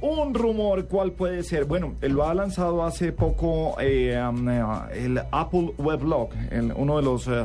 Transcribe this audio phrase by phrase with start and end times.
[0.00, 1.64] Un rumor, ¿cuál puede ser?
[1.64, 4.62] Bueno, lo ha lanzado hace poco eh, eh,
[5.04, 7.44] el Apple Weblog, el- uno de los eh,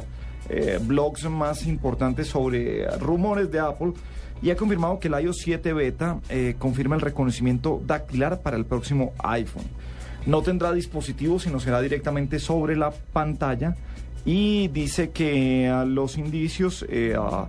[0.49, 3.93] eh, blogs más importantes sobre rumores de Apple,
[4.41, 6.19] y ha confirmado que el iOS 7 beta
[6.59, 9.65] confirma el reconocimiento dactilar para el próximo iPhone.
[10.25, 13.75] No tendrá dispositivo, sino será directamente sobre la pantalla,
[14.25, 16.85] y dice que ah, los indicios...
[17.17, 17.47] ah,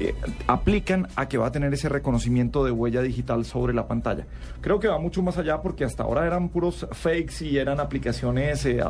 [0.00, 0.14] eh,
[0.46, 4.26] aplican a que va a tener ese reconocimiento de huella digital sobre la pantalla.
[4.60, 8.64] Creo que va mucho más allá porque hasta ahora eran puros fakes y eran aplicaciones
[8.66, 8.80] eh,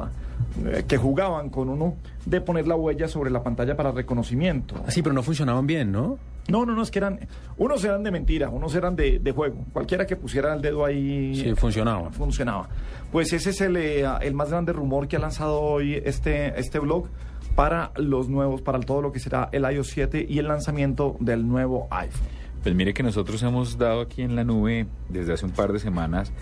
[0.66, 4.74] eh, que jugaban con uno de poner la huella sobre la pantalla para reconocimiento.
[4.86, 6.18] Ah, Sí, pero no funcionaban bien, ¿no?
[6.48, 7.20] No, no, no, es que eran,
[7.56, 9.64] unos eran de mentira, unos eran de, de juego.
[9.72, 12.10] Cualquiera que pusiera el dedo ahí Sí, funcionaba.
[12.10, 12.68] funcionaba.
[13.12, 17.06] Pues ese es el, el más grande rumor que ha lanzado hoy este, este blog
[17.54, 21.46] para los nuevos, para todo lo que será el iOS 7 y el lanzamiento del
[21.46, 22.26] nuevo iPhone.
[22.62, 25.78] Pues mire que nosotros hemos dado aquí en la nube desde hace un par de
[25.80, 26.32] semanas,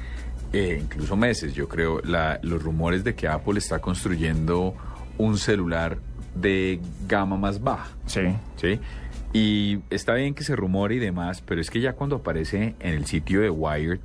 [0.53, 4.75] eh, incluso meses, yo creo, la- los rumores de que Apple está construyendo
[5.19, 5.99] un celular
[6.35, 7.89] de gama más baja.
[8.07, 8.21] Sí.
[8.57, 8.79] ¿sí?
[9.33, 12.95] Y está bien que se rumore y demás, pero es que ya cuando aparece en
[12.95, 14.01] el sitio de Wired,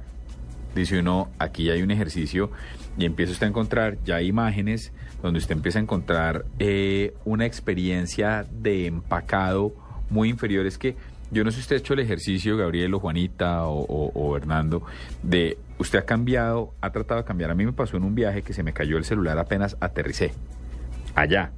[0.82, 2.52] dice uno, aquí hay un ejercicio
[2.98, 8.46] y empieza usted a encontrar ya imágenes donde usted empieza a encontrar eh, una experiencia
[8.52, 9.74] de empacado
[10.10, 10.66] muy inferior.
[10.66, 10.96] Es que
[11.32, 13.82] yo no sé si usted ha hecho el ejercicio, Gabriel o Juanita o,
[14.14, 14.40] o-
[15.24, 17.50] de usted ha cambiado, ha tratado de cambiar.
[17.52, 20.32] A mí me pasó en un viaje que se me cayó el celular apenas aterricé
[21.16, 21.52] allá.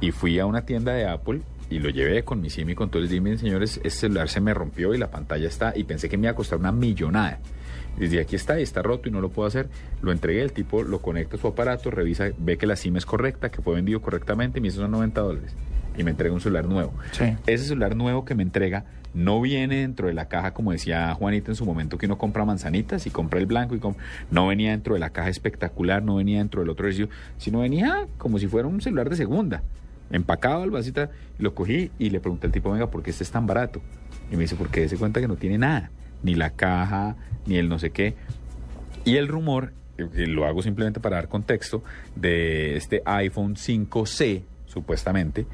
[0.00, 2.90] Y fui a una tienda de Apple y lo llevé con mi SIM y con
[2.90, 6.08] todo el dime, señores, este celular se me rompió y la pantalla está, y pensé
[6.08, 7.38] que me iba a costar una millonada.
[7.96, 9.68] Y Desde aquí está y está roto y no lo puedo hacer.
[10.00, 13.06] Lo entregué, el tipo lo conecta a su aparato, revisa, ve que la SIM es
[13.06, 15.54] correcta, que fue vendido correctamente y me dice son 90 dólares.
[15.96, 16.94] Y me entrega un celular nuevo.
[17.12, 17.36] Sí.
[17.46, 21.50] Ese celular nuevo que me entrega no viene dentro de la caja, como decía Juanita
[21.50, 23.80] en su momento, que uno compra manzanitas y compra el blanco y
[24.30, 26.88] no venía dentro de la caja espectacular, no venía dentro del otro
[27.38, 29.62] sino venía como si fuera un celular de segunda,
[30.12, 33.30] empacado al vasita, lo cogí y le pregunté al tipo, venga, ¿por qué este es
[33.30, 33.80] tan barato?
[34.30, 35.90] Y me dice, porque se cuenta que no tiene nada,
[36.22, 38.14] ni la caja, ni el no sé qué.
[39.04, 41.82] Y el rumor, eh, eh, lo hago simplemente para dar contexto,
[42.14, 45.46] de este iPhone 5C, supuestamente,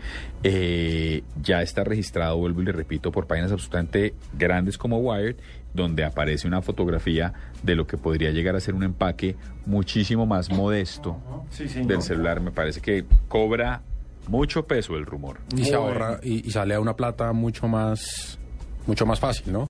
[0.44, 5.36] eh, ya está registrado, vuelvo y le repito, por páginas absolutamente grandes como Wired,
[5.74, 7.32] donde aparece una fotografía
[7.62, 9.36] de lo que podría llegar a ser un empaque
[9.66, 11.20] muchísimo más modesto
[11.50, 12.40] Sí, del celular.
[12.40, 13.82] Me parece que cobra
[14.28, 15.40] mucho peso el rumor.
[15.56, 18.38] Y se ahorra y, y sale a una plata mucho más,
[18.86, 19.66] mucho más fácil, ¿no?